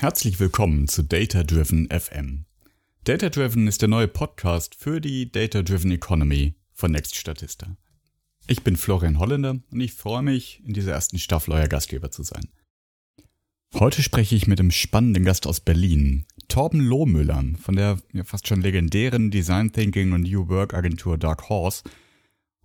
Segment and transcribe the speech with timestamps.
[0.00, 2.44] Herzlich willkommen zu Data Driven FM.
[3.02, 7.76] Data Driven ist der neue Podcast für die Data Driven Economy von Next Statista.
[8.46, 12.22] Ich bin Florian Holländer und ich freue mich, in dieser ersten Staffel euer Gastgeber zu
[12.22, 12.46] sein.
[13.74, 18.46] Heute spreche ich mit einem spannenden Gast aus Berlin, Torben Lohmüller von der ja, fast
[18.46, 21.82] schon legendären Design Thinking und New Work Agentur Dark Horse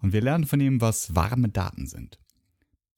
[0.03, 2.19] und wir lernen von ihm, was warme Daten sind.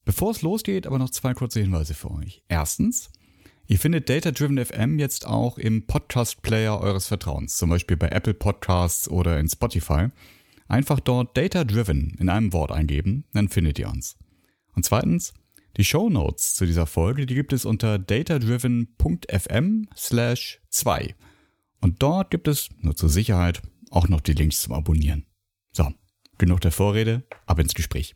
[0.04, 2.42] Bevor es losgeht, aber noch zwei kurze Hinweise für euch.
[2.48, 3.08] Erstens,
[3.68, 8.34] Ihr findet Data Driven FM jetzt auch im Podcast-Player eures Vertrauens, zum Beispiel bei Apple
[8.34, 10.06] Podcasts oder in Spotify.
[10.68, 14.16] Einfach dort Data Driven in einem Wort eingeben, dann findet ihr uns.
[14.76, 15.34] Und zweitens,
[15.76, 21.16] die Show Notes zu dieser Folge, die gibt es unter datadriven.fm slash 2.
[21.80, 25.26] Und dort gibt es, nur zur Sicherheit, auch noch die Links zum Abonnieren.
[25.72, 25.92] So,
[26.38, 28.14] genug der Vorrede, ab ins Gespräch.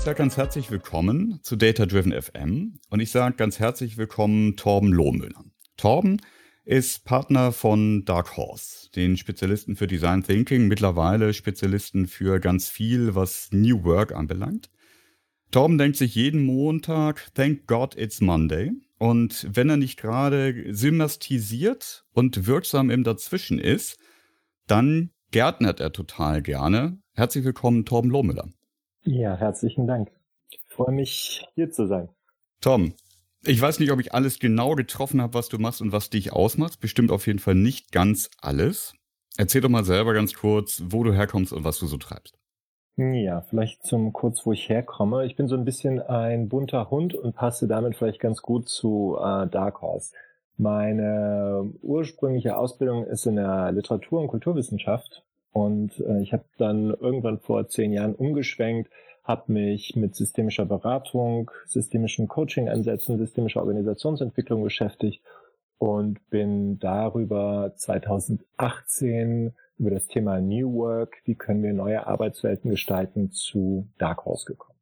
[0.00, 4.56] Ich sage ganz herzlich willkommen zu Data Driven FM und ich sage ganz herzlich willkommen
[4.56, 5.44] Torben Lohmüller.
[5.76, 6.22] Torben
[6.64, 13.14] ist Partner von Dark Horse, den Spezialisten für Design Thinking, mittlerweile Spezialisten für ganz viel,
[13.14, 14.70] was New Work anbelangt.
[15.50, 18.72] Torben denkt sich jeden Montag, thank God it's Monday.
[18.96, 23.98] Und wenn er nicht gerade symmastisiert und wirksam im Dazwischen ist,
[24.66, 26.98] dann gärtnert er total gerne.
[27.12, 28.48] Herzlich willkommen, Torben Lohmüller.
[29.12, 30.12] Ja, herzlichen Dank.
[30.50, 32.10] Ich freue mich, hier zu sein.
[32.60, 32.94] Tom,
[33.44, 36.32] ich weiß nicht, ob ich alles genau getroffen habe, was du machst und was dich
[36.32, 36.78] ausmacht.
[36.78, 38.94] Bestimmt auf jeden Fall nicht ganz alles.
[39.36, 42.38] Erzähl doch mal selber ganz kurz, wo du herkommst und was du so treibst.
[42.96, 45.26] Ja, vielleicht zum kurz, wo ich herkomme.
[45.26, 49.16] Ich bin so ein bisschen ein bunter Hund und passe damit vielleicht ganz gut zu
[49.18, 50.14] äh, Dark Horse.
[50.56, 57.38] Meine ursprüngliche Ausbildung ist in der Literatur- und Kulturwissenschaft und äh, ich habe dann irgendwann
[57.38, 58.90] vor zehn Jahren umgeschwenkt,
[59.24, 65.22] habe mich mit systemischer Beratung, systemischen Coaching-Ansätzen, systemischer Organisationsentwicklung beschäftigt
[65.78, 73.30] und bin darüber 2018 über das Thema New Work, wie können wir neue Arbeitswelten gestalten,
[73.30, 74.78] zu Dark Horse gekommen.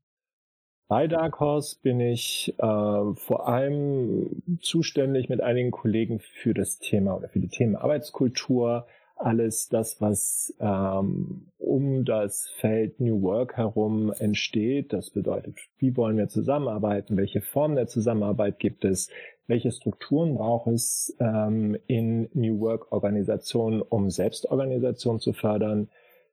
[0.88, 7.14] Bei Dark Horse bin ich äh, vor allem zuständig mit einigen Kollegen für das Thema
[7.16, 8.86] oder für die Themen Arbeitskultur,
[9.20, 14.92] alles das, was ähm, um das Feld New Work herum entsteht.
[14.92, 17.16] Das bedeutet, wie wollen wir zusammenarbeiten?
[17.16, 19.10] Welche Formen der Zusammenarbeit gibt es?
[19.46, 25.88] Welche Strukturen braucht es ähm, in New Work Organisationen, um Selbstorganisation zu fördern?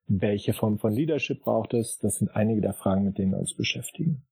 [0.08, 1.98] Welche Form von Leadership braucht es?
[2.00, 4.24] Das sind einige der Fragen, mit denen wir uns beschäftigen.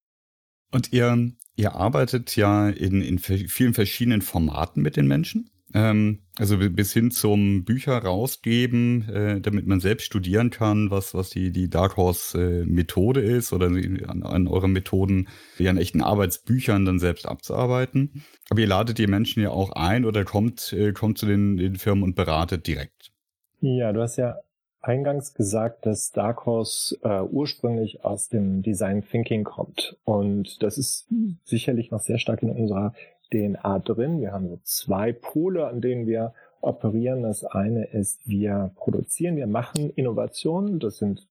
[0.72, 5.50] Und ihr, ihr arbeitet ja in, in vielen verschiedenen Formaten mit den Menschen.
[5.74, 11.30] Ähm, also bis hin zum Bücher rausgeben, äh, damit man selbst studieren kann, was, was
[11.30, 15.28] die, die Dark Horse äh, Methode ist oder an, an euren Methoden,
[15.60, 18.24] die an echten Arbeitsbüchern dann selbst abzuarbeiten.
[18.50, 21.76] Aber ihr ladet die Menschen ja auch ein oder kommt, äh, kommt zu den, den
[21.76, 23.12] Firmen und beratet direkt.
[23.60, 24.38] Ja, du hast ja
[24.82, 29.98] eingangs gesagt, dass Dark Horse äh, ursprünglich aus dem Design Thinking kommt.
[30.04, 31.08] Und das ist
[31.46, 32.94] sicherlich noch sehr stark in unserer
[33.32, 34.22] DNA drin.
[34.22, 37.24] Wir haben so zwei Pole, an denen wir operieren.
[37.24, 40.80] Das eine ist, wir produzieren, wir machen Innovationen.
[40.80, 41.28] Das sind,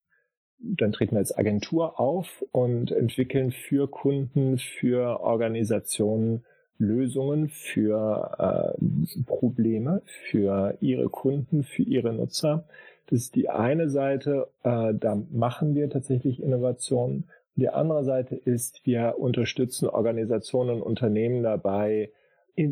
[0.59, 6.45] dann treten wir als Agentur auf und entwickeln für Kunden, für Organisationen
[6.83, 12.65] Lösungen für äh, Probleme, für ihre Kunden, für ihre Nutzer.
[13.07, 17.25] Das ist die eine Seite, äh, da machen wir tatsächlich Innovationen.
[17.55, 22.11] Die andere Seite ist, wir unterstützen Organisationen und Unternehmen dabei,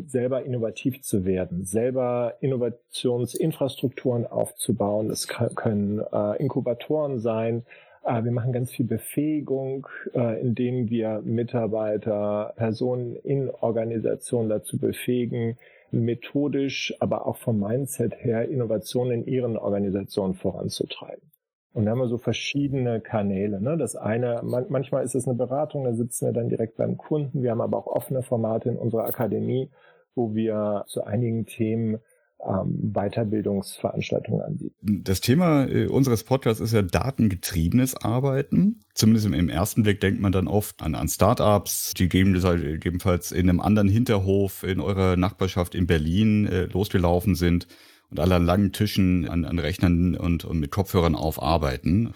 [0.07, 5.09] selber innovativ zu werden, selber Innovationsinfrastrukturen aufzubauen.
[5.09, 7.65] Es können äh, Inkubatoren sein.
[8.03, 15.57] Äh, wir machen ganz viel Befähigung, äh, indem wir Mitarbeiter, Personen in Organisationen dazu befähigen,
[15.91, 21.31] methodisch, aber auch vom Mindset her Innovationen in ihren Organisationen voranzutreiben.
[21.73, 23.61] Und da haben wir so verschiedene Kanäle.
[23.61, 23.77] Ne?
[23.77, 27.43] Das eine, man, manchmal ist es eine Beratung, da sitzen wir dann direkt beim Kunden.
[27.43, 29.69] Wir haben aber auch offene Formate in unserer Akademie,
[30.13, 31.99] wo wir zu einigen Themen
[32.45, 35.03] ähm, Weiterbildungsveranstaltungen anbieten.
[35.03, 38.81] Das Thema äh, unseres Podcasts ist ja datengetriebenes Arbeiten.
[38.93, 43.61] Zumindest im ersten Blick denkt man dann oft an, an Startups, die gegebenenfalls in einem
[43.61, 47.67] anderen Hinterhof in eurer Nachbarschaft in Berlin äh, losgelaufen sind
[48.11, 52.13] und alle an langen Tischen an, an Rechnern und, und mit Kopfhörern aufarbeiten.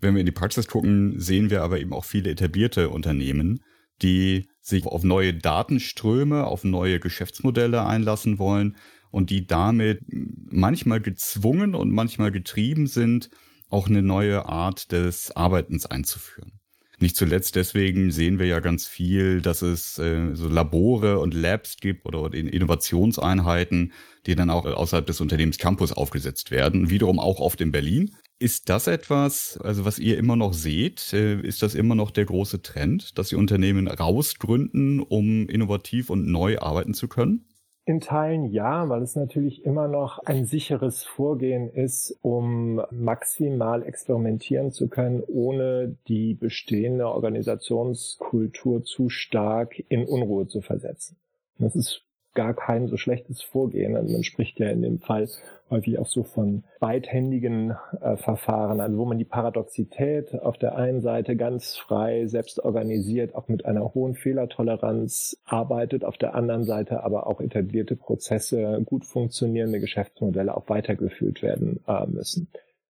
[0.00, 3.60] Wenn wir in die Praxis gucken, sehen wir aber eben auch viele etablierte Unternehmen,
[4.02, 8.76] die sich auf neue Datenströme, auf neue Geschäftsmodelle einlassen wollen
[9.10, 13.30] und die damit manchmal gezwungen und manchmal getrieben sind,
[13.70, 16.57] auch eine neue Art des Arbeitens einzuführen.
[17.00, 21.76] Nicht zuletzt deswegen sehen wir ja ganz viel, dass es äh, so Labore und Labs
[21.76, 23.92] gibt oder Innovationseinheiten,
[24.26, 28.16] die dann auch außerhalb des Unternehmens Campus aufgesetzt werden, wiederum auch oft in Berlin.
[28.40, 31.12] Ist das etwas, also was ihr immer noch seht?
[31.12, 36.26] Äh, ist das immer noch der große Trend, dass die Unternehmen rausgründen, um innovativ und
[36.26, 37.44] neu arbeiten zu können?
[37.88, 44.72] In Teilen ja, weil es natürlich immer noch ein sicheres Vorgehen ist, um maximal experimentieren
[44.72, 51.16] zu können, ohne die bestehende Organisationskultur zu stark in Unruhe zu versetzen.
[51.56, 52.04] Das ist
[52.38, 53.96] gar kein so schlechtes Vorgehen.
[53.96, 55.28] Also man spricht ja in dem Fall
[55.70, 61.00] häufig auch so von beidhändigen äh, Verfahren, also wo man die Paradoxität auf der einen
[61.00, 67.02] Seite ganz frei, selbst organisiert, auch mit einer hohen Fehlertoleranz arbeitet, auf der anderen Seite
[67.02, 72.46] aber auch etablierte Prozesse, gut funktionierende Geschäftsmodelle auch weitergeführt werden äh, müssen.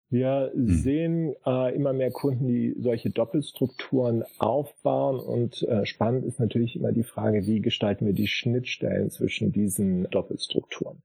[0.08, 0.68] Wir hm.
[0.68, 6.92] sehen äh, immer mehr Kunden, die solche Doppelstrukturen aufbauen und äh, spannend ist natürlich immer
[6.92, 11.02] die Frage, wie gestalten wir die Schnittstellen zwischen diesen Doppelstrukturen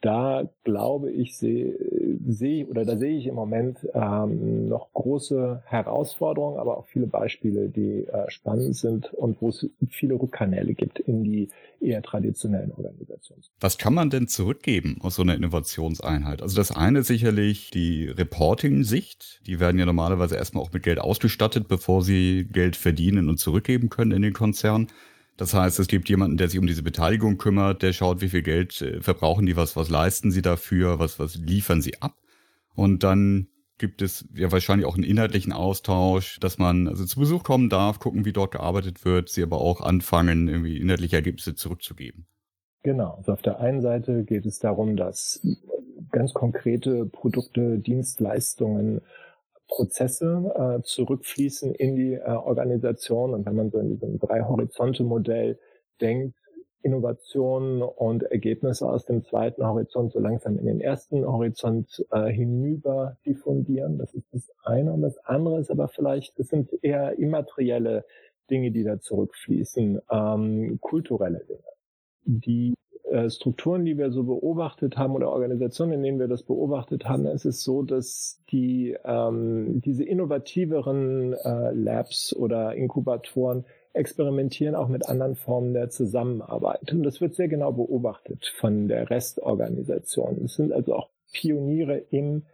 [0.00, 1.76] da glaube ich, sehe
[2.26, 7.68] seh, oder da sehe ich im Moment ähm, noch große Herausforderungen, aber auch viele Beispiele,
[7.68, 11.48] die äh, spannend sind und wo es viele Rückkanäle gibt in die
[11.80, 13.42] eher traditionellen Organisationen.
[13.60, 16.42] Was kann man denn zurückgeben aus so einer Innovationseinheit?
[16.42, 19.42] Also das eine sicherlich die Reporting-Sicht.
[19.46, 23.88] Die werden ja normalerweise erstmal auch mit Geld ausgestattet, bevor sie Geld verdienen und zurückgeben
[23.88, 24.88] können in den Konzern.
[25.40, 28.42] Das heißt, es gibt jemanden, der sich um diese Beteiligung kümmert, der schaut, wie viel
[28.42, 32.12] Geld äh, verbrauchen die, was, was leisten sie dafür, was, was liefern sie ab.
[32.74, 33.46] Und dann
[33.78, 38.00] gibt es ja wahrscheinlich auch einen inhaltlichen Austausch, dass man also zu Besuch kommen darf,
[38.00, 42.26] gucken, wie dort gearbeitet wird, sie aber auch anfangen, irgendwie inhaltliche Ergebnisse zurückzugeben.
[42.82, 43.14] Genau.
[43.14, 45.40] Also auf der einen Seite geht es darum, dass
[46.12, 49.00] ganz konkrete Produkte, Dienstleistungen
[49.70, 53.32] Prozesse äh, zurückfließen in die äh, Organisation.
[53.32, 55.58] Und wenn man so in diesem Drei-Horizonte-Modell
[56.00, 56.36] denkt,
[56.82, 63.18] Innovationen und Ergebnisse aus dem zweiten Horizont so langsam in den ersten Horizont äh, hinüber
[63.26, 63.98] diffundieren.
[63.98, 64.92] Das ist das eine.
[64.92, 68.04] Und das andere ist aber vielleicht, das sind eher immaterielle
[68.50, 71.68] Dinge, die da zurückfließen, ähm, kulturelle Dinge,
[72.24, 72.74] die
[73.28, 77.44] Strukturen, die wir so beobachtet haben oder Organisationen, in denen wir das beobachtet haben, ist
[77.44, 85.34] es so, dass die ähm, diese innovativeren äh, Labs oder Inkubatoren experimentieren auch mit anderen
[85.34, 86.92] Formen der Zusammenarbeit.
[86.92, 90.44] Und das wird sehr genau beobachtet von der Restorganisation.
[90.44, 92.44] Es sind also auch Pioniere im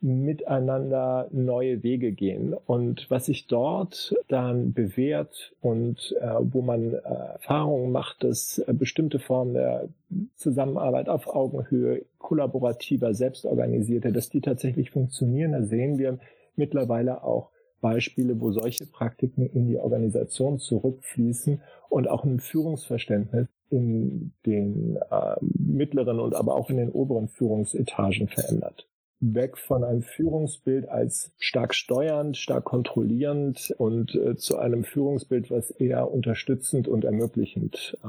[0.00, 2.54] miteinander neue Wege gehen.
[2.54, 8.72] Und was sich dort dann bewährt und äh, wo man äh, Erfahrungen macht, dass äh,
[8.72, 9.88] bestimmte Formen der
[10.36, 16.18] Zusammenarbeit auf Augenhöhe, kollaborativer, selbstorganisierter, dass die tatsächlich funktionieren, da sehen wir
[16.56, 17.50] mittlerweile auch
[17.80, 25.36] Beispiele, wo solche Praktiken in die Organisation zurückfließen und auch ein Führungsverständnis in den äh,
[25.40, 28.89] mittleren und aber auch in den oberen Führungsetagen verändert
[29.20, 35.70] weg von einem Führungsbild als stark steuernd, stark kontrollierend und äh, zu einem Führungsbild, was
[35.70, 38.08] eher unterstützend und ermöglichend äh,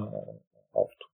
[0.71, 1.07] auftritt.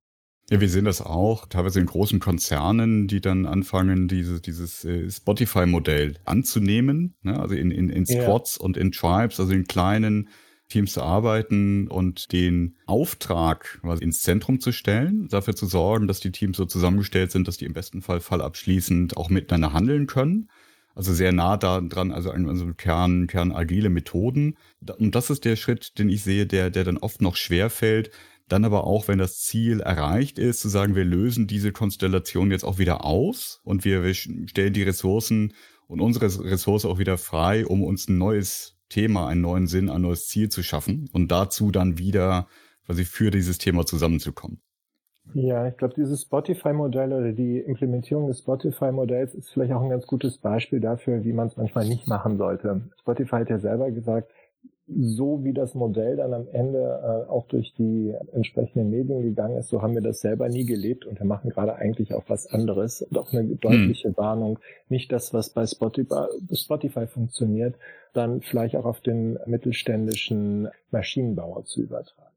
[0.50, 5.10] Ja, wir sehen das auch teilweise in großen Konzernen, die dann anfangen, diese, dieses äh,
[5.10, 7.38] Spotify-Modell anzunehmen, ne?
[7.38, 8.66] also in, in, in Squads ja.
[8.66, 10.30] und in Tribes, also in kleinen
[10.70, 16.20] Teams zu arbeiten und den Auftrag quasi ins Zentrum zu stellen, dafür zu sorgen, dass
[16.20, 20.50] die Teams so zusammengestellt sind, dass die im besten Fall fallabschließend auch miteinander handeln können.
[20.94, 24.58] Also sehr nah da dran, also, also Kern, Kern agile Methoden.
[24.98, 28.10] Und das ist der Schritt, den ich sehe, der, der dann oft noch schwer fällt.
[28.50, 32.64] Dann aber auch, wenn das Ziel erreicht ist, zu sagen, wir lösen diese Konstellation jetzt
[32.64, 35.54] auch wieder aus und wir, wir stellen die Ressourcen
[35.88, 40.02] und unsere Ressource auch wieder frei, um uns ein neues Thema einen neuen Sinn, ein
[40.02, 42.48] neues Ziel zu schaffen und dazu dann wieder
[42.86, 44.62] quasi für dieses Thema zusammenzukommen.
[45.34, 50.08] Ja, ich glaube, dieses Spotify-Modell oder die Implementierung des Spotify-Modells ist vielleicht auch ein ganz
[50.08, 52.90] gutes Beispiel dafür, wie man es manchmal nicht machen sollte.
[53.02, 54.32] Spotify hat ja selber gesagt,
[54.88, 59.70] so wie das Modell dann am Ende äh, auch durch die entsprechenden Medien gegangen ist,
[59.70, 63.02] so haben wir das selber nie gelebt und wir machen gerade eigentlich auch was anderes
[63.02, 64.18] und auch eine deutliche hm.
[64.18, 67.76] Warnung, nicht das, was bei Spotify, Spotify funktioniert,
[68.14, 72.28] dann vielleicht auch auf den mittelständischen Maschinenbauer zu übertragen.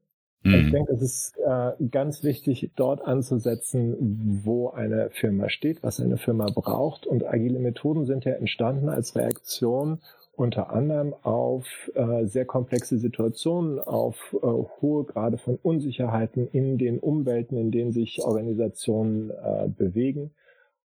[0.43, 0.53] Mhm.
[0.55, 6.17] Ich denke, es ist äh, ganz wichtig, dort anzusetzen, wo eine Firma steht, was eine
[6.17, 7.05] Firma braucht.
[7.05, 9.99] Und agile Methoden sind ja entstanden als Reaktion
[10.41, 14.47] unter anderem auf äh, sehr komplexe Situationen, auf äh,
[14.81, 20.31] hohe Grade von Unsicherheiten in den Umwelten, in denen sich Organisationen äh, bewegen.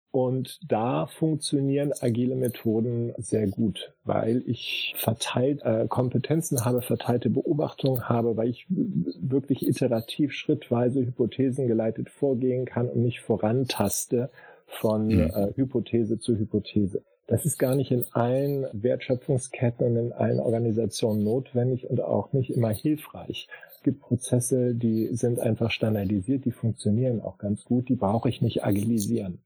[0.10, 8.10] Und da funktionieren agile Methoden sehr gut, weil ich verteilt äh, Kompetenzen habe, verteilte Beobachtungen
[8.10, 14.32] habe, weil ich wirklich iterativ schrittweise hypothesengeleitet vorgehen kann und mich vorantaste
[14.66, 15.32] von mhm.
[15.34, 17.04] äh, Hypothese zu Hypothese.
[17.28, 22.50] Das ist gar nicht in allen Wertschöpfungsketten und in allen Organisationen notwendig und auch nicht
[22.50, 23.48] immer hilfreich.
[23.72, 28.42] Es gibt Prozesse, die sind einfach standardisiert, die funktionieren auch ganz gut, die brauche ich
[28.42, 29.42] nicht agilisieren.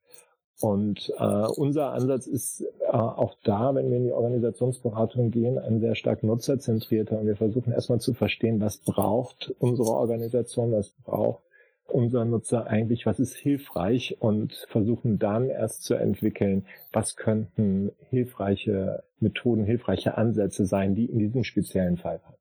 [0.59, 5.79] Und äh, unser Ansatz ist äh, auch da, wenn wir in die Organisationsberatung gehen, ein
[5.79, 7.19] sehr stark nutzerzentrierter.
[7.19, 11.43] Und wir versuchen erstmal zu verstehen, was braucht unsere Organisation, was braucht
[11.91, 19.03] unser Nutzer eigentlich, was ist hilfreich und versuchen dann erst zu entwickeln, was könnten hilfreiche
[19.19, 22.37] Methoden, hilfreiche Ansätze sein, die in diesem speziellen Fall passen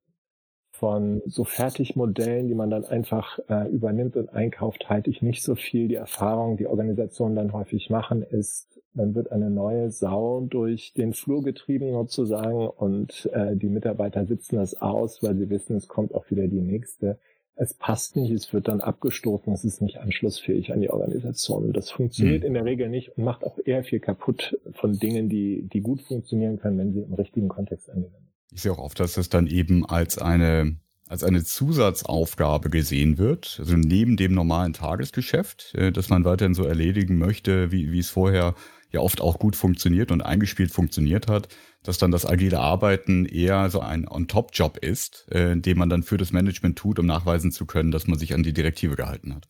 [0.76, 5.54] von so Fertigmodellen, die man dann einfach äh, übernimmt und einkauft, halte ich nicht so
[5.54, 5.88] viel.
[5.88, 11.14] Die Erfahrung, die Organisationen dann häufig machen, ist, dann wird eine neue Sau durch den
[11.14, 16.14] Flur getrieben sozusagen und äh, die Mitarbeiter sitzen das aus, weil sie wissen, es kommt
[16.14, 17.18] auch wieder die nächste.
[17.56, 21.72] Es passt nicht, es wird dann abgestoßen, es ist nicht anschlussfähig an die Organisation.
[21.72, 22.48] Das funktioniert mhm.
[22.48, 26.02] in der Regel nicht und macht auch eher viel kaputt von Dingen, die, die gut
[26.02, 29.46] funktionieren können, wenn sie im richtigen Kontext angewendet ich sehe auch oft, dass das dann
[29.46, 30.76] eben als eine
[31.08, 36.64] als eine Zusatzaufgabe gesehen wird, also neben dem normalen Tagesgeschäft, äh, das man weiterhin so
[36.64, 38.56] erledigen möchte, wie, wie es vorher
[38.90, 41.48] ja oft auch gut funktioniert und eingespielt funktioniert hat,
[41.82, 46.16] dass dann das agile Arbeiten eher so ein On-Top-Job ist, äh, den man dann für
[46.16, 49.46] das Management tut, um nachweisen zu können, dass man sich an die Direktive gehalten hat.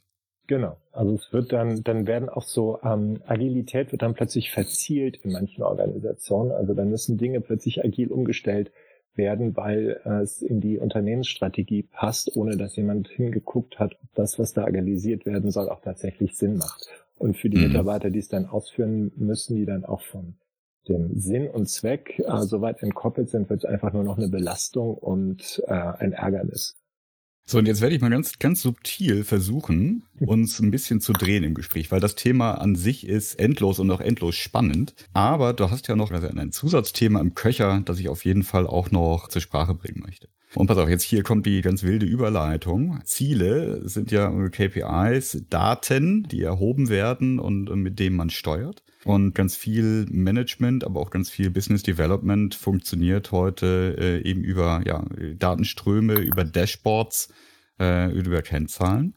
[0.46, 0.76] Genau.
[0.92, 5.32] Also es wird dann, dann werden auch so, ähm, Agilität wird dann plötzlich verzielt in
[5.32, 6.52] manchen Organisationen.
[6.52, 8.70] Also dann müssen Dinge plötzlich agil umgestellt
[9.14, 14.52] werden, weil es in die Unternehmensstrategie passt, ohne dass jemand hingeguckt hat, ob das, was
[14.52, 17.05] da agalisiert werden soll, auch tatsächlich Sinn macht.
[17.16, 17.68] Und für die mhm.
[17.68, 20.36] Mitarbeiter, die es dann ausführen müssen, die dann auch von
[20.88, 24.94] dem Sinn und Zweck äh, soweit entkoppelt sind, wird es einfach nur noch eine Belastung
[24.94, 26.76] und äh, ein Ärgernis.
[27.48, 31.44] So, und jetzt werde ich mal ganz, ganz subtil versuchen, uns ein bisschen zu drehen
[31.44, 34.96] im Gespräch, weil das Thema an sich ist endlos und auch endlos spannend.
[35.12, 38.66] Aber du hast ja noch also ein Zusatzthema im Köcher, das ich auf jeden Fall
[38.66, 40.26] auch noch zur Sprache bringen möchte.
[40.56, 42.98] Und pass auf, jetzt hier kommt die ganz wilde Überleitung.
[43.04, 48.82] Ziele sind ja KPIs, Daten, die erhoben werden und mit denen man steuert.
[49.06, 54.82] Und ganz viel Management, aber auch ganz viel Business Development funktioniert heute äh, eben über
[54.84, 55.04] ja,
[55.38, 57.32] Datenströme, über Dashboards,
[57.78, 59.14] äh, über Kennzahlen.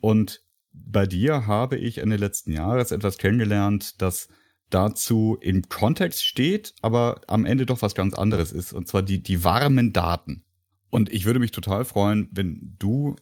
[0.00, 4.28] Und bei dir habe ich Ende letzten Jahres etwas kennengelernt, das
[4.70, 9.20] dazu im Kontext steht, aber am Ende doch was ganz anderes ist, und zwar die,
[9.20, 10.44] die warmen Daten.
[10.90, 13.16] Und ich würde mich total freuen, wenn du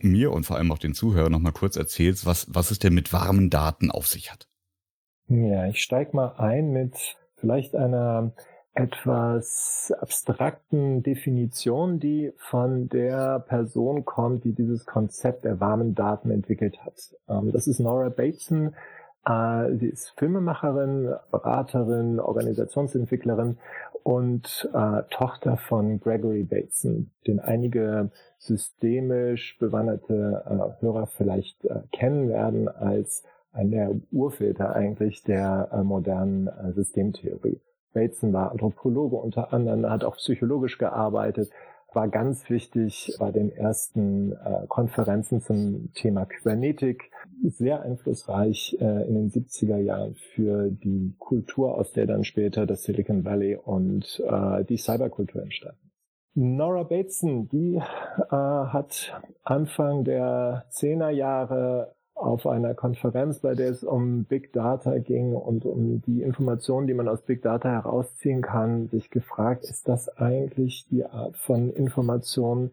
[0.00, 3.12] mir und vor allem auch den Zuhörern nochmal kurz erzählst, was, was es denn mit
[3.12, 4.46] warmen Daten auf sich hat.
[5.28, 8.32] Ja, ich steig mal ein mit vielleicht einer
[8.74, 16.78] etwas abstrakten Definition, die von der Person kommt, die dieses Konzept der warmen Daten entwickelt
[16.84, 16.94] hat.
[17.28, 18.74] Ähm, das ist Nora Bateson.
[19.26, 23.56] Äh, sie ist Filmemacherin, Beraterin, Organisationsentwicklerin
[24.02, 32.68] und äh, Tochter von Gregory Bateson, den einige systemisch bewanderte äh, Hörer vielleicht kennen werden
[32.68, 33.24] als
[33.56, 37.60] ein der Urväter eigentlich der äh, modernen äh, Systemtheorie.
[37.92, 41.50] Bateson war Anthropologe unter anderem, hat auch psychologisch gearbeitet,
[41.94, 47.10] war ganz wichtig bei den ersten äh, Konferenzen zum Thema Kybernetik,
[47.42, 53.24] sehr einflussreich in den 70er Jahren für die Kultur, aus der dann später das Silicon
[53.24, 54.22] Valley und
[54.68, 55.90] die Cyberkultur entstanden.
[56.34, 64.24] Nora Bateson, die hat Anfang der 10er Jahre auf einer Konferenz, bei der es um
[64.24, 69.10] Big Data ging und um die Informationen, die man aus Big Data herausziehen kann, sich
[69.10, 72.70] gefragt, ist das eigentlich die Art von Information,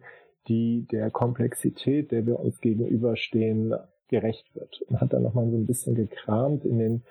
[0.48, 3.74] die der Komplexität, der wir uns gegenüberstehen,
[4.08, 4.82] gerecht wird.
[4.88, 7.02] Und hat dann nochmal so ein bisschen gekramt in den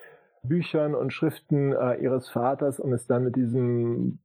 [0.42, 4.20] Büchern und Schriften äh, ihres Vaters und ist dann mit diesem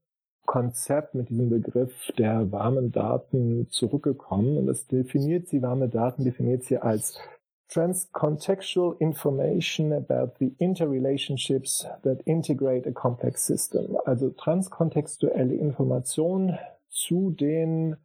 [0.46, 4.56] Konzept, mit diesem Begriff der warmen Daten zurückgekommen.
[4.56, 7.20] Und das definiert sie, warme Daten definiert sie als
[7.70, 13.96] transcontextual information about the interrelationships that integrate a complex system.
[14.06, 16.58] Also transkontextuelle Information
[16.88, 17.96] zu den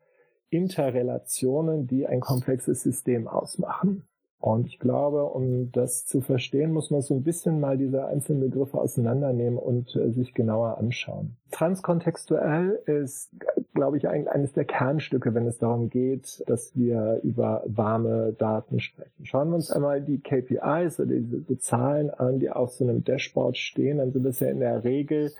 [0.49, 4.03] Interrelationen, die ein komplexes System ausmachen.
[4.43, 8.41] Und ich glaube, um das zu verstehen, muss man so ein bisschen mal diese einzelnen
[8.41, 11.37] Begriffe auseinandernehmen und äh, sich genauer anschauen.
[11.51, 13.31] Transkontextuell ist
[13.73, 19.25] glaube ich, eines der Kernstücke, wenn es darum geht, dass wir über warme Daten sprechen.
[19.25, 23.57] Schauen wir uns einmal die KPIs oder diese Zahlen an, die auf so einem Dashboard
[23.57, 25.31] stehen, dann sind das ja in der Regel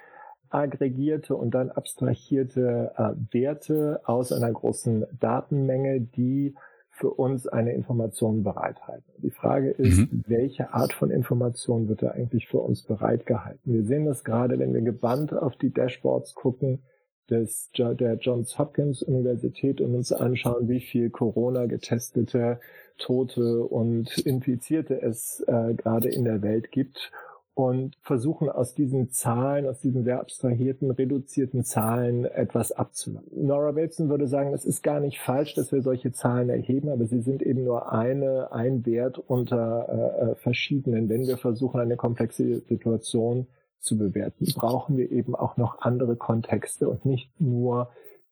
[0.49, 6.55] aggregierte und dann abstrahierte äh, Werte aus einer großen Datenmenge, die
[6.93, 9.11] für uns eine Information bereithalten.
[9.17, 10.23] Die Frage ist, mhm.
[10.27, 13.73] welche Art von Information wird da eigentlich für uns bereitgehalten?
[13.73, 16.83] Wir sehen das gerade, wenn wir gebannt auf die Dashboards gucken
[17.31, 22.59] des, der Johns Hopkins Universität und uns anschauen, wie viel Corona getestete
[22.99, 27.11] Tote und Infizierte es äh, gerade in der Welt gibt
[27.55, 33.45] und versuchen aus diesen Zahlen, aus diesen sehr abstrahierten, reduzierten Zahlen etwas abzuleiten.
[33.45, 37.05] Nora Bateson würde sagen, es ist gar nicht falsch, dass wir solche Zahlen erheben, aber
[37.05, 41.09] sie sind eben nur eine, ein Wert unter äh, äh verschiedenen.
[41.09, 43.47] Wenn wir versuchen, eine komplexe Situation
[43.79, 47.89] zu bewerten, brauchen wir eben auch noch andere Kontexte und nicht nur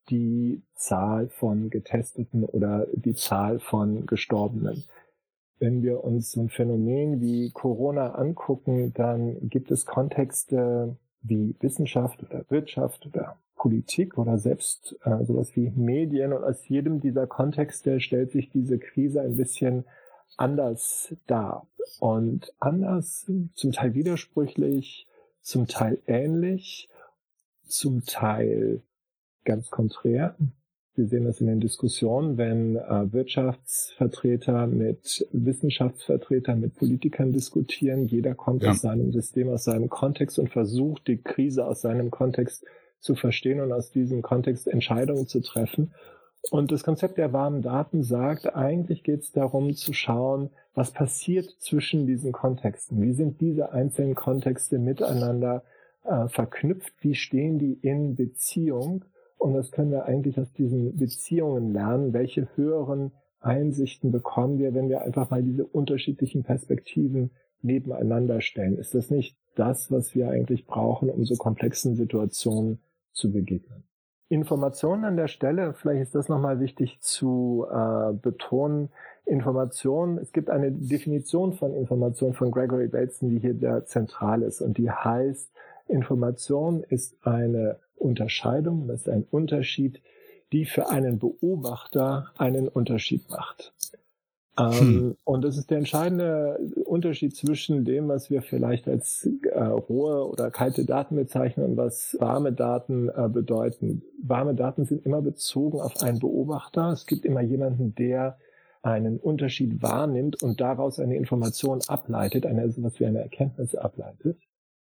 [0.10, 4.84] die Zahl von Getesteten oder die Zahl von Gestorbenen
[5.62, 12.44] wenn wir uns ein Phänomen wie Corona angucken, dann gibt es Kontexte wie Wissenschaft oder
[12.50, 16.34] Wirtschaft oder Politik oder selbst äh, sowas wie Medien.
[16.34, 19.86] Und aus jedem dieser Kontexte stellt sich diese Krise ein bisschen
[20.36, 21.68] anders dar.
[22.00, 25.08] Und anders, zum Teil widersprüchlich,
[25.42, 26.90] zum Teil ähnlich,
[27.68, 28.82] zum Teil
[29.46, 30.36] ganz konträr.
[30.96, 38.08] Wir sehen das in den Diskussionen, wenn äh, Wirtschaftsvertreter mit Wissenschaftsvertretern, mit Politikern diskutieren.
[38.08, 38.72] Jeder kommt ja.
[38.72, 42.66] aus seinem System, aus seinem Kontext und versucht, die Krise aus seinem Kontext
[43.00, 45.94] zu verstehen und aus diesem Kontext Entscheidungen zu treffen.
[46.50, 51.46] Und das Konzept der warmen Daten sagt, eigentlich geht es darum zu schauen, was passiert
[51.60, 53.02] zwischen diesen Kontexten.
[53.02, 55.64] Wie sind diese einzelnen Kontexte miteinander
[56.04, 56.94] äh, verknüpft?
[57.02, 59.06] Wie stehen die in Beziehung?
[59.42, 62.14] Und das können wir eigentlich aus diesen Beziehungen lernen.
[62.14, 67.32] Welche höheren Einsichten bekommen wir, wenn wir einfach mal diese unterschiedlichen Perspektiven
[67.64, 68.78] nebeneinander stellen?
[68.78, 72.84] Ist das nicht das, was wir eigentlich brauchen, um so komplexen Situationen
[73.14, 73.84] zu begegnen?
[74.30, 78.90] Informationen an der Stelle, vielleicht ist das nochmal wichtig zu äh, betonen.
[79.26, 84.62] Information, es gibt eine Definition von Information von Gregory Bateson, die hier sehr zentral ist
[84.62, 85.52] und die heißt,
[85.92, 90.02] Information ist eine Unterscheidung, das ist ein Unterschied,
[90.52, 93.74] die für einen Beobachter einen Unterschied macht.
[94.58, 95.18] Ähm, hm.
[95.24, 100.52] Und das ist der entscheidende Unterschied zwischen dem, was wir vielleicht als äh, rohe oder
[100.52, 104.04] kalte Daten bezeichnen und was warme Daten äh, bedeuten.
[104.22, 106.92] Warme Daten sind immer bezogen auf einen Beobachter.
[106.92, 108.38] Es gibt immer jemanden, der
[108.82, 114.38] einen Unterschied wahrnimmt und daraus eine Information ableitet, eine, was wie eine Erkenntnis ableitet.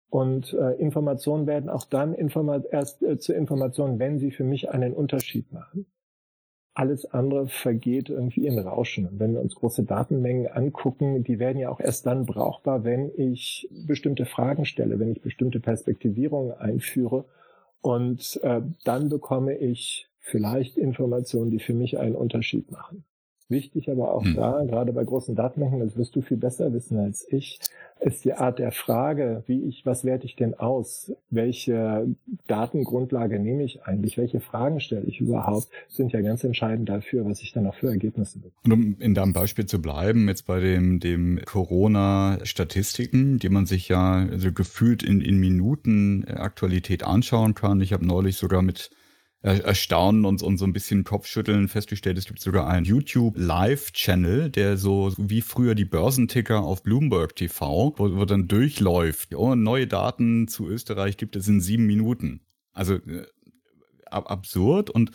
[0.10, 4.70] Und äh, Informationen werden auch dann informa erst äh, zu Informationen, wenn sie für mich
[4.70, 5.88] einen Unterschied machen.
[6.74, 9.08] Alles andere vergeht irgendwie in Rauschen.
[9.08, 13.12] Und wenn wir uns große Datenmengen angucken, die werden ja auch erst dann brauchbar, wenn
[13.16, 17.26] ich bestimmte Fragen stelle, wenn ich bestimmte Perspektivierungen einführe.
[17.82, 23.06] Und äh, dann bekomme ich vielleicht Informationen, die für mich einen Unterschied machen.
[23.48, 24.36] Wichtig aber auch hm.
[24.36, 27.60] da, gerade bei großen Datenmengen, das wirst du viel besser wissen als ich,
[28.00, 31.14] ist die Art der Frage, wie ich, was werte ich denn aus?
[31.30, 32.08] Welche
[32.48, 34.18] Datengrundlage nehme ich eigentlich?
[34.18, 35.70] Welche Fragen stelle ich überhaupt?
[35.88, 38.62] Sind ja ganz entscheidend dafür, was ich dann auch für Ergebnisse bekomme.
[38.64, 43.88] Und um in deinem Beispiel zu bleiben, jetzt bei dem, dem Corona-Statistiken, die man sich
[43.88, 47.80] ja also gefühlt in, in Minuten Aktualität anschauen kann.
[47.82, 48.90] Ich habe neulich sogar mit
[49.46, 54.76] erstaunen und, und so ein bisschen Kopfschütteln festgestellt, es gibt sogar einen YouTube Live-Channel, der
[54.78, 59.36] so wie früher die Börsenticker auf Bloomberg TV, wo, wo dann durchläuft.
[59.36, 62.42] Oh, neue Daten zu Österreich gibt es in sieben Minuten.
[62.74, 63.28] Also äh,
[64.06, 64.90] absurd.
[64.90, 65.12] Und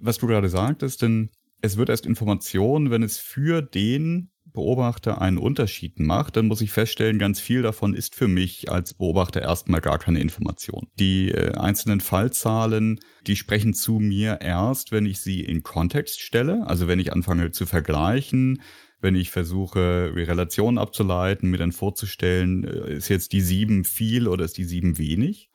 [0.00, 1.30] was du gerade sagtest, denn
[1.60, 6.70] es wird erst Information, wenn es für den Beobachter einen Unterschied macht, dann muss ich
[6.70, 10.88] feststellen, ganz viel davon ist für mich als Beobachter erstmal gar keine Information.
[10.98, 16.66] Die äh, einzelnen Fallzahlen, die sprechen zu mir erst, wenn ich sie in Kontext stelle,
[16.66, 18.62] also wenn ich anfange zu vergleichen,
[19.00, 24.44] wenn ich versuche, Relationen abzuleiten, mir dann vorzustellen, äh, ist jetzt die sieben viel oder
[24.44, 25.50] ist die sieben wenig?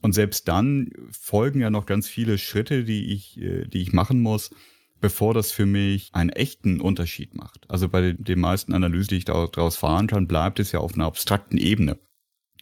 [0.00, 4.20] Und selbst dann folgen ja noch ganz viele Schritte, die ich, äh, die ich machen
[4.20, 4.50] muss,
[5.04, 7.66] bevor das für mich einen echten Unterschied macht.
[7.68, 11.04] Also bei den meisten Analysen, die ich daraus fahren kann, bleibt es ja auf einer
[11.04, 11.98] abstrakten Ebene.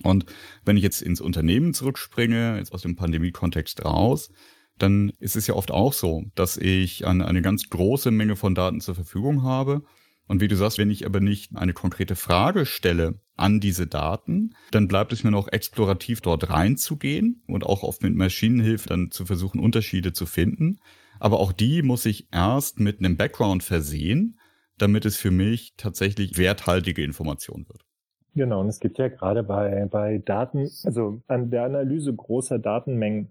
[0.03, 0.27] Und
[0.65, 4.33] wenn ich jetzt ins Unternehmen zurückspringe, jetzt aus dem Pandemie-Kontext raus,
[4.77, 8.57] dann ist es ja oft auch so, dass ich eine, eine ganz große Menge von
[8.57, 9.85] Daten zur Verfügung habe.
[10.27, 14.57] Und wie du sagst, wenn ich aber nicht eine konkrete Frage stelle an diese Daten.
[14.73, 19.27] Dann bleibt es mir noch explorativ dort reinzugehen und auch oft mit Maschinenhilfe dann zu
[19.27, 20.81] versuchen, Unterschiede zu finden.
[21.23, 24.41] Aber auch die muss ich erst mit einem Background versehen,
[24.77, 27.85] damit es für mich tatsächlich werthaltige Information wird.
[28.35, 33.29] Genau, und es gibt ja gerade bei, bei Daten, also an der Analyse großer Datenmengen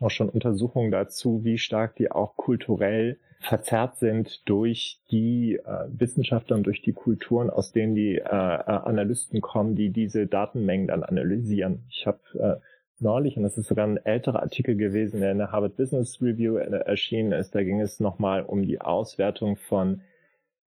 [0.00, 6.56] auch schon Untersuchungen dazu, wie stark die auch kulturell verzerrt sind durch die äh, Wissenschaftler
[6.56, 11.02] und durch die Kulturen, aus denen die äh, äh Analysten kommen, die diese Datenmengen dann
[11.02, 11.84] analysieren.
[11.90, 12.64] Ich habe äh,
[13.00, 16.56] neulich, und das ist sogar ein älterer Artikel gewesen, der in der Harvard Business Review
[16.56, 20.02] erschienen ist, da ging es nochmal um die Auswertung von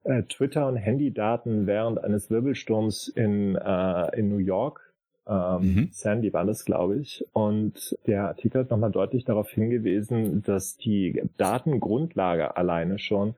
[0.03, 4.93] äh, Twitter- und Handydaten während eines Wirbelsturms in, äh, in New York
[5.27, 5.89] ähm, mhm.
[5.91, 7.25] Sandy war das, glaube ich.
[7.33, 13.35] Und der Artikel hat nochmal deutlich darauf hingewiesen, dass die Datengrundlage alleine schon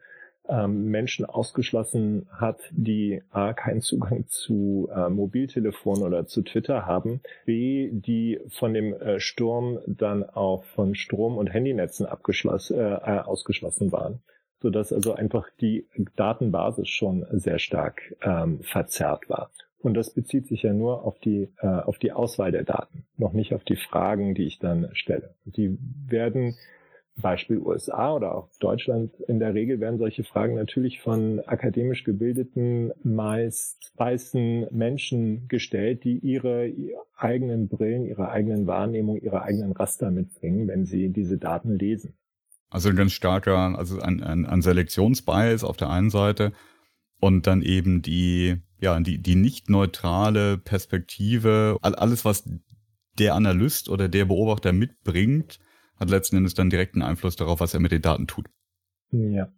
[0.49, 7.21] ähm, Menschen ausgeschlossen hat, die A, keinen Zugang zu äh, Mobiltelefon oder zu Twitter haben,
[7.45, 13.19] B, die von dem äh, Sturm dann auch von Strom- und Handynetzen abgeschlossen, äh, äh,
[13.19, 14.21] ausgeschlossen waren
[14.61, 19.51] sodass also einfach die Datenbasis schon sehr stark ähm, verzerrt war.
[19.85, 23.33] Und das bezieht sich ja nur auf die, äh, auf die Auswahl der Daten, noch
[23.33, 25.35] nicht auf die Fragen, die ich dann stelle.
[25.45, 25.77] Die
[26.07, 26.57] werden,
[27.21, 32.91] Beispiel USA oder auch Deutschland, in der Regel werden solche Fragen natürlich von akademisch gebildeten,
[33.03, 36.71] meist weißen Menschen gestellt, die ihre,
[37.15, 42.15] eigenen Brillen, ihre eigenen Wahrnehmungen, ihre eigenen Raster mitbringen, wenn sie diese Daten lesen.
[42.69, 46.51] Also ein ganz starker, also ein, ein, ein Selektionsbias auf der einen Seite
[47.21, 52.43] und dann eben die ja, die, die nicht neutrale Perspektive, alles, was
[53.17, 55.59] der Analyst oder der Beobachter mitbringt,
[55.99, 58.47] hat letzten Endes dann direkten Einfluss darauf, was er mit den Daten tut.
[59.11, 59.49] Ja.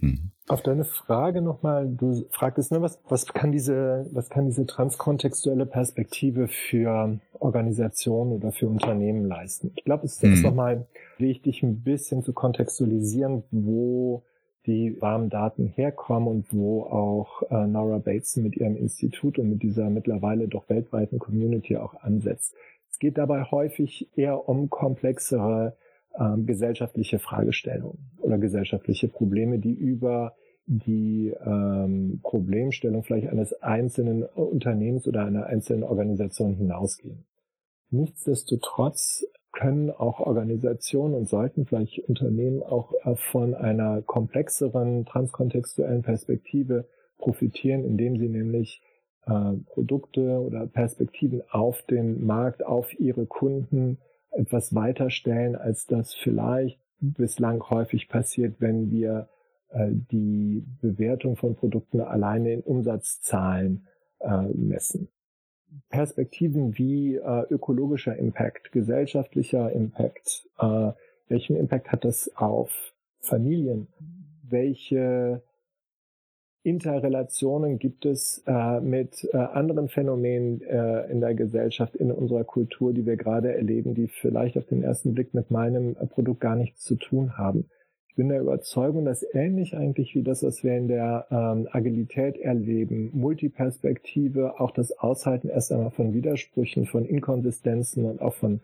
[0.00, 0.30] Hm.
[0.48, 5.64] Auf deine Frage nochmal, du fragtest, ne, was, was kann diese, was kann diese transkontextuelle
[5.64, 9.72] Perspektive für Organisationen oder für Unternehmen leisten?
[9.76, 10.42] Ich glaube, es ist hm.
[10.42, 10.86] nochmal
[11.18, 14.24] wichtig, ein bisschen zu kontextualisieren, wo
[14.66, 19.62] die warmen Daten herkommen und wo auch äh, Nora Bateson mit ihrem Institut und mit
[19.62, 22.54] dieser mittlerweile doch weltweiten Community auch ansetzt.
[22.94, 25.76] Es geht dabei häufig eher um komplexere
[26.12, 35.08] äh, gesellschaftliche Fragestellungen oder gesellschaftliche Probleme, die über die ähm, Problemstellung vielleicht eines einzelnen Unternehmens
[35.08, 37.26] oder einer einzelnen Organisation hinausgehen.
[37.90, 46.86] Nichtsdestotrotz können auch Organisationen und sollten vielleicht Unternehmen auch äh, von einer komplexeren transkontextuellen Perspektive
[47.18, 48.80] profitieren, indem sie nämlich
[49.26, 53.98] äh, Produkte oder Perspektiven auf den Markt, auf ihre Kunden
[54.30, 59.28] etwas weiterstellen, als das vielleicht bislang häufig passiert, wenn wir
[59.70, 63.86] äh, die Bewertung von Produkten alleine in Umsatzzahlen
[64.54, 65.08] messen.
[65.88, 70.92] Perspektiven wie äh, ökologischer Impact, gesellschaftlicher Impact, äh,
[71.28, 73.88] welchen Impact hat das auf Familien?
[74.42, 75.42] Welche
[76.64, 82.94] Interrelationen gibt es äh, mit äh, anderen Phänomenen äh, in der Gesellschaft, in unserer Kultur,
[82.94, 86.82] die wir gerade erleben, die vielleicht auf den ersten Blick mit meinem Produkt gar nichts
[86.82, 87.68] zu tun haben?
[88.08, 92.38] Ich bin der Überzeugung, dass ähnlich eigentlich wie das, was wir in der ähm, Agilität
[92.38, 98.60] erleben, Multiperspektive, auch das Aushalten erst einmal von Widersprüchen, von Inkonsistenzen und auch von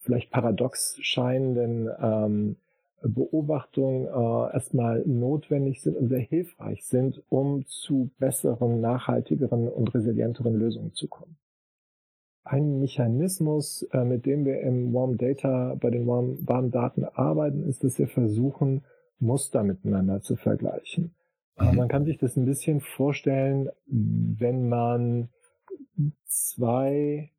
[0.00, 2.56] vielleicht paradox scheinenden ähm,
[3.02, 10.54] Beobachtungen äh, erstmal notwendig sind und sehr hilfreich sind, um zu besseren, nachhaltigeren und resilienteren
[10.54, 11.36] Lösungen zu kommen.
[12.44, 17.64] Ein Mechanismus, äh, mit dem wir im Warm Data, bei den Warm, warmen Daten arbeiten,
[17.64, 18.82] ist, dass wir versuchen,
[19.18, 21.14] Muster miteinander zu vergleichen.
[21.58, 21.76] Mhm.
[21.76, 25.28] Man kann sich das ein bisschen vorstellen, wenn man
[26.26, 27.30] zwei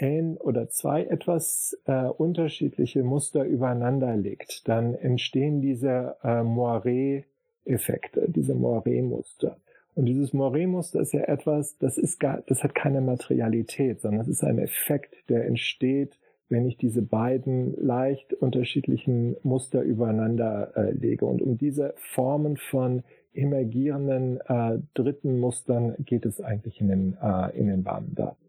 [0.00, 8.54] ein oder zwei etwas äh, unterschiedliche Muster übereinander legt, dann entstehen diese äh, Moiré-Effekte, diese
[8.54, 9.56] Moiré-Muster.
[9.94, 14.28] Und dieses Moré-Muster ist ja etwas, das ist gar, das hat keine Materialität, sondern es
[14.28, 21.26] ist ein Effekt, der entsteht, wenn ich diese beiden leicht unterschiedlichen Muster übereinander äh, lege.
[21.26, 23.02] Und um diese Formen von
[23.34, 28.47] emergierenden äh, dritten Mustern geht es eigentlich in den, äh, in den warmen Daten.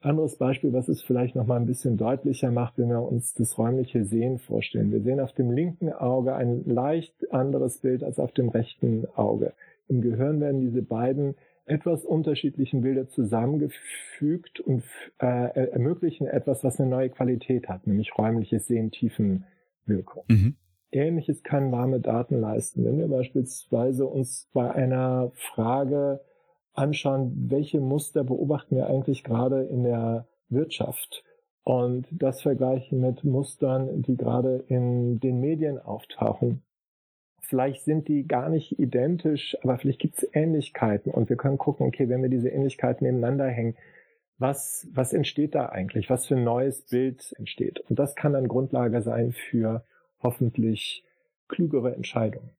[0.00, 3.58] Anderes Beispiel, was es vielleicht noch mal ein bisschen deutlicher macht, wenn wir uns das
[3.58, 4.92] räumliche Sehen vorstellen.
[4.92, 9.54] Wir sehen auf dem linken Auge ein leicht anderes Bild als auf dem rechten Auge.
[9.88, 11.34] Im Gehirn werden diese beiden
[11.64, 14.84] etwas unterschiedlichen Bilder zusammengefügt und
[15.18, 20.24] äh, ermöglichen etwas, was eine neue Qualität hat, nämlich räumliches Sehen, Tiefenwirkung.
[20.28, 20.56] Mhm.
[20.90, 22.84] Ähnliches kann warme Daten leisten.
[22.84, 26.20] Wenn wir beispielsweise uns bei einer Frage
[26.78, 31.24] anschauen, welche Muster beobachten wir eigentlich gerade in der Wirtschaft
[31.64, 36.62] und das vergleichen mit Mustern, die gerade in den Medien auftauchen.
[37.40, 41.86] Vielleicht sind die gar nicht identisch, aber vielleicht gibt es Ähnlichkeiten und wir können gucken,
[41.86, 43.76] okay, wenn wir diese Ähnlichkeiten nebeneinander hängen,
[44.38, 46.10] was, was entsteht da eigentlich?
[46.10, 47.80] Was für ein neues Bild entsteht?
[47.88, 49.84] Und das kann dann Grundlage sein für
[50.22, 51.04] hoffentlich
[51.48, 52.50] klügere Entscheidungen.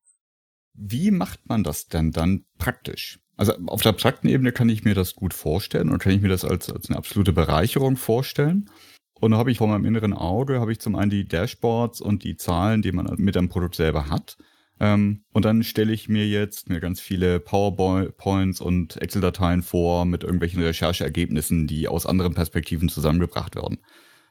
[0.74, 3.20] Wie macht man das denn dann praktisch?
[3.40, 6.28] Also auf der abstrakten Ebene kann ich mir das gut vorstellen und kann ich mir
[6.28, 8.70] das als, als eine absolute Bereicherung vorstellen.
[9.14, 12.26] Und da habe ich vor meinem inneren Auge, habe ich zum einen die Dashboards und
[12.26, 14.36] die Zahlen, die man mit einem Produkt selber hat.
[14.82, 20.24] Ähm, und dann stelle ich mir jetzt mir ganz viele PowerPoints und Excel-Dateien vor mit
[20.24, 23.78] irgendwelchen Rechercheergebnissen, die aus anderen Perspektiven zusammengebracht werden.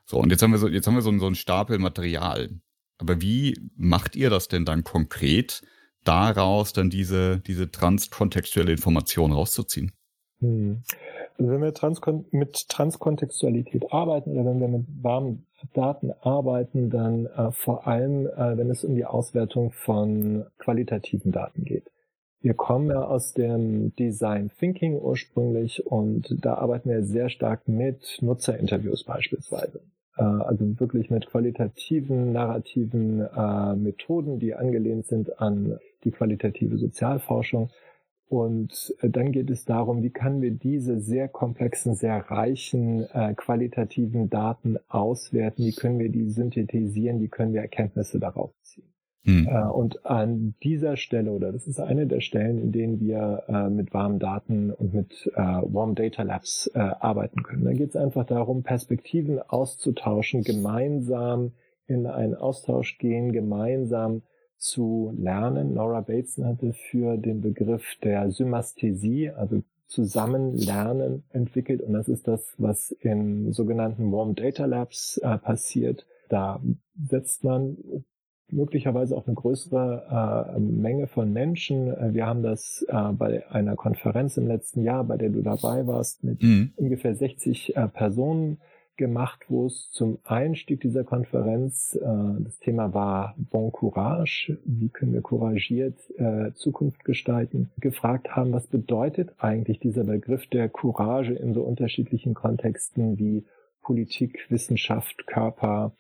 [0.05, 2.51] So, und jetzt haben wir so, jetzt haben wir so, so einen Stapel Material.
[2.99, 5.63] Aber wie macht ihr das denn dann konkret,
[6.05, 9.93] daraus dann diese, diese transkontextuelle Information rauszuziehen?
[10.41, 10.83] Hm.
[11.39, 17.27] Also wenn wir transkon mit Transkontextualität arbeiten oder wenn wir mit warmen Daten arbeiten, dann
[17.27, 21.91] äh, vor allem, äh, wenn es um die Auswertung von qualitativen Daten geht.
[22.41, 28.19] Wir kommen ja aus dem Design Thinking ursprünglich und da arbeiten wir sehr stark mit
[28.21, 29.81] Nutzerinterviews beispielsweise.
[30.17, 37.71] Äh, also wirklich mit qualitativen, narrativen äh, Methoden, die angelehnt sind an die qualitative Sozialforschung.
[38.29, 43.35] Und äh, dann geht es darum, wie können wir diese sehr komplexen, sehr reichen äh,
[43.35, 48.93] qualitativen Daten auswerten, wie können wir die synthetisieren, wie können wir Erkenntnisse darauf ziehen.
[49.25, 49.49] Hm.
[49.49, 53.71] Äh, und an dieser Stelle, oder das ist eine der Stellen, in denen wir äh,
[53.71, 57.65] mit warmen Daten und mit äh, Warm Data Labs äh, arbeiten können.
[57.65, 61.53] Da geht es einfach darum, Perspektiven auszutauschen, gemeinsam
[61.87, 64.23] in einen Austausch gehen, gemeinsam
[64.59, 65.75] zu lernen.
[65.75, 72.55] Nora Bateson hatte für den Begriff der Symasthesie, also Zusammenlernen entwickelt und das ist das,
[72.59, 76.07] was in sogenannten Warm Data Labs äh, passiert.
[76.29, 76.61] Da
[77.09, 77.79] setzt man
[78.51, 81.95] möglicherweise auch eine größere äh, Menge von Menschen.
[82.15, 86.23] Wir haben das äh, bei einer Konferenz im letzten Jahr, bei der du dabei warst,
[86.23, 86.73] mit mhm.
[86.77, 88.59] ungefähr 60 äh, Personen
[88.99, 95.15] gemacht, wo es zum Einstieg dieser Konferenz, äh, das Thema war Bon Courage, wie können
[95.15, 101.55] wir couragiert äh, Zukunft gestalten, gefragt haben, was bedeutet eigentlich dieser Begriff der Courage in
[101.55, 103.47] so unterschiedlichen Kontexten wie
[103.81, 105.95] Politik, Wissenschaft, Körper,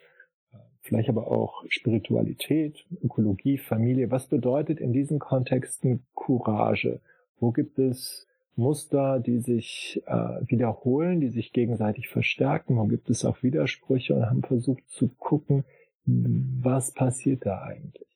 [0.82, 4.10] vielleicht aber auch Spiritualität, Ökologie, Familie.
[4.10, 7.00] Was bedeutet in diesen Kontexten Courage?
[7.40, 8.27] Wo gibt es
[8.58, 12.76] Muster, die sich äh, wiederholen, die sich gegenseitig verstärken?
[12.76, 15.64] Wo gibt es auch Widersprüche und haben versucht zu gucken,
[16.04, 18.06] was passiert da eigentlich?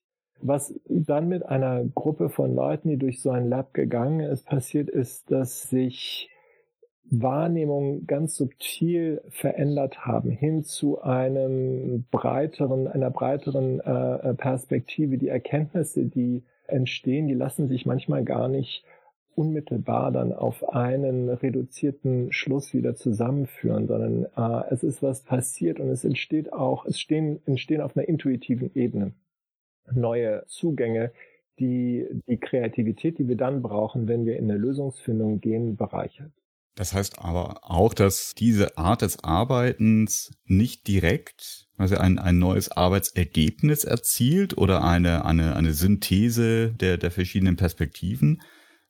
[0.40, 4.90] Was dann mit einer Gruppe von Leuten, die durch so ein Lab gegangen ist, passiert
[4.90, 6.28] ist, dass sich
[7.04, 15.18] Wahrnehmung ganz subtil verändert haben hin zu einem breiteren, einer breiteren äh, Perspektive.
[15.18, 18.84] Die Erkenntnisse, die entstehen, die lassen sich manchmal gar nicht
[19.34, 25.88] unmittelbar dann auf einen reduzierten Schluss wieder zusammenführen, sondern äh, es ist was passiert und
[25.88, 29.14] es entsteht auch, es stehen, entstehen auf einer intuitiven Ebene
[29.90, 31.12] neue Zugänge,
[31.58, 36.32] die die Kreativität, die wir dann brauchen, wenn wir in eine Lösungsfindung gehen, bereichert.
[36.74, 42.70] Das heißt aber auch, dass diese Art des Arbeitens nicht direkt also ein, ein neues
[42.70, 48.40] Arbeitsergebnis erzielt oder eine, eine, eine Synthese der, der verschiedenen Perspektiven,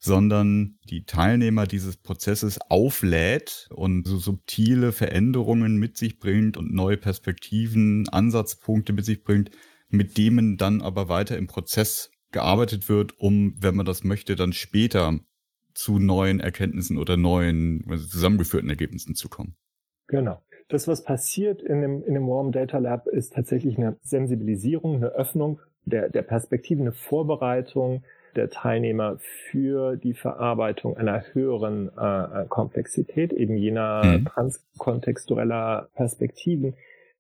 [0.05, 6.97] sondern die Teilnehmer dieses Prozesses auflädt und so subtile Veränderungen mit sich bringt und neue
[6.97, 9.53] Perspektiven, Ansatzpunkte mit sich bringt,
[9.91, 14.53] mit denen dann aber weiter im Prozess gearbeitet wird, um, wenn man das möchte, dann
[14.53, 15.21] später
[15.73, 19.55] zu neuen Erkenntnissen oder neuen also zusammengeführten Ergebnissen zu kommen.
[20.09, 20.43] Genau.
[20.69, 25.09] Das, was passiert in dem, in dem Warm Data Lab, ist tatsächlich eine Sensibilisierung, eine
[25.09, 28.03] Öffnung der, der Perspektive, eine Vorbereitung
[28.37, 29.19] der Teilnehmer
[29.51, 34.25] für die Verarbeitung einer höheren äh, Komplexität, eben jener mhm.
[34.27, 36.75] transkontextueller Perspektiven,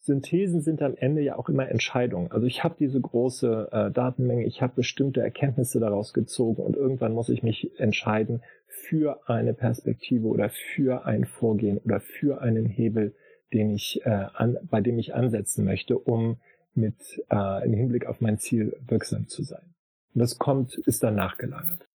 [0.04, 2.32] Synthesen sind am Ende ja auch immer Entscheidungen.
[2.32, 7.12] Also ich habe diese große äh, Datenmenge, ich habe bestimmte Erkenntnisse daraus gezogen und irgendwann
[7.12, 13.14] muss ich mich entscheiden für eine Perspektive oder für ein Vorgehen oder für einen Hebel,
[13.52, 16.38] den ich äh, an, bei dem ich ansetzen möchte, um
[16.74, 19.71] mit äh, im Hinblick auf mein Ziel wirksam zu sein.
[20.14, 21.88] Und das kommt, ist dann nachgelagert.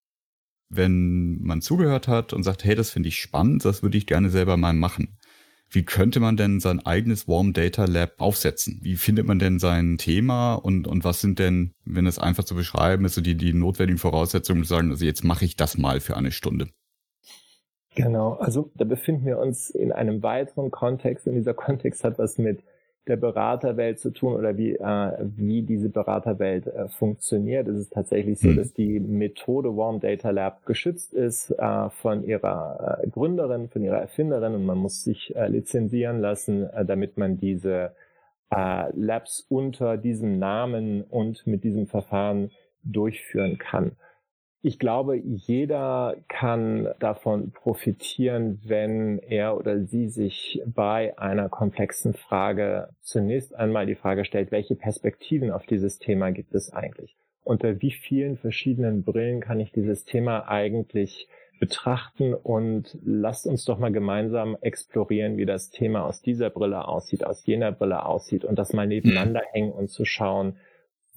[0.70, 4.30] Wenn man zugehört hat und sagt, hey, das finde ich spannend, das würde ich gerne
[4.30, 5.18] selber mal machen
[5.70, 8.80] wie könnte man denn sein eigenes Warm Data Lab aufsetzen?
[8.82, 12.56] Wie findet man denn sein Thema und, und was sind denn, wenn es einfach zu
[12.56, 16.00] beschreiben ist, so die, die notwendigen Voraussetzungen zu sagen, also jetzt mache ich das mal
[16.00, 16.70] für eine Stunde?
[17.96, 22.38] Genau, also da befinden wir uns in einem weiteren Kontext und dieser Kontext hat was
[22.38, 22.64] mit
[23.08, 27.68] der Beraterwelt zu tun oder wie, äh, wie diese Beraterwelt äh, funktioniert.
[27.68, 28.58] Es ist tatsächlich so, mhm.
[28.58, 34.00] dass die Methode Warm Data Lab geschützt ist äh, von ihrer äh, Gründerin, von ihrer
[34.00, 37.92] Erfinderin und man muss sich äh, lizenzieren lassen, äh, damit man diese
[38.50, 43.98] Labs unter diesem Namen und mit diesem Verfahren durchführen kann
[44.68, 52.90] ich glaube, jeder kann davon profitieren, wenn er oder sie sich bei einer komplexen Frage
[53.00, 57.16] zunächst einmal die Frage stellt, welche Perspektiven auf dieses Thema gibt es eigentlich?
[57.46, 61.30] Unter wie vielen verschiedenen Brillen kann ich dieses Thema eigentlich
[61.62, 67.26] betrachten und lasst uns doch mal gemeinsam explorieren, wie das Thema aus dieser Brille aussieht,
[67.26, 70.58] aus jener Brille aussieht und das mal nebeneinander hängen und zu schauen,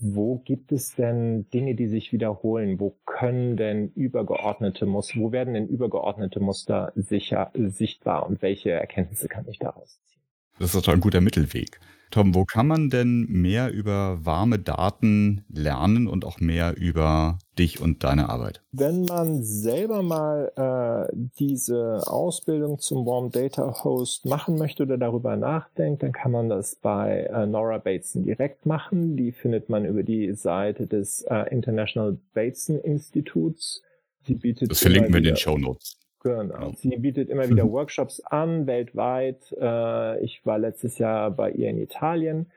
[0.00, 2.80] wo gibt es denn Dinge, die sich wiederholen?
[2.80, 9.28] Wo können denn übergeordnete Muster, wo werden denn übergeordnete Muster sicher, sichtbar und welche Erkenntnisse
[9.28, 10.22] kann ich daraus ziehen?
[10.60, 11.80] Das ist doch ein guter Mittelweg.
[12.10, 17.80] Tom, wo kann man denn mehr über warme Daten lernen und auch mehr über dich
[17.80, 18.60] und deine Arbeit?
[18.72, 25.36] Wenn man selber mal äh, diese Ausbildung zum Warm Data Host machen möchte oder darüber
[25.36, 29.16] nachdenkt, dann kann man das bei äh, Nora Bateson direkt machen.
[29.16, 33.82] Die findet man über die Seite des äh, International Bateson Instituts.
[34.26, 35.99] Die bietet das verlinken wir in den Show Notes.
[36.22, 36.72] Genau.
[36.76, 39.54] Sie bietet immer wieder Workshops an, weltweit.
[39.58, 42.50] Äh, ich war letztes Jahr bei ihr in Italien.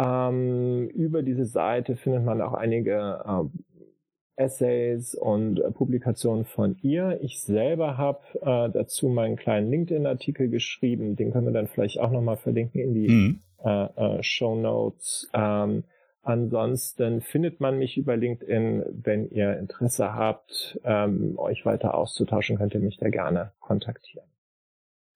[0.00, 7.18] Ähm, über diese Seite findet man auch einige äh, Essays und äh, Publikationen von ihr.
[7.20, 8.20] Ich selber habe
[8.72, 11.16] dazu meinen kleinen LinkedIn-Artikel geschrieben.
[11.16, 14.22] Den können wir dann vielleicht auch nochmal verlinken in die mhm.
[14.22, 15.28] Show Notes.
[15.34, 15.82] Ähm,
[16.22, 18.84] Ansonsten findet man mich über LinkedIn.
[18.90, 24.28] Wenn ihr Interesse habt, ähm, euch weiter auszutauschen, könnt ihr mich da gerne kontaktieren.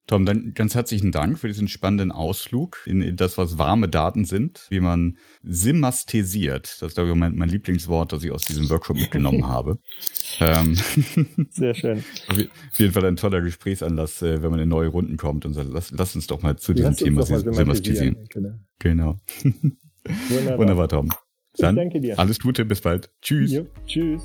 [0.09, 4.67] Tom, dann ganz herzlichen Dank für diesen spannenden Ausflug in das, was warme Daten sind,
[4.69, 6.77] wie man symasthesiert.
[6.81, 9.79] Das ist, glaube ich, mein, mein Lieblingswort, das ich aus diesem Workshop mitgenommen habe.
[10.41, 10.75] Ähm,
[11.51, 12.05] Sehr schön.
[12.29, 15.69] Auf jeden Fall ein toller Gesprächsanlass, äh, wenn man in neue Runden kommt und sagt,
[15.73, 18.27] lass, lass uns doch mal zu diesem Thema symasthesieren.
[18.29, 18.55] Genau.
[18.79, 19.17] genau.
[20.29, 20.59] Wunderbar.
[20.59, 21.09] Wunderbar, Tom.
[21.59, 22.19] Dann, ich danke dir.
[22.19, 23.11] Alles Gute, bis bald.
[23.21, 23.53] Tschüss.
[23.53, 24.23] Jo, tschüss.